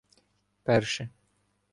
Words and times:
Перше 0.65 1.09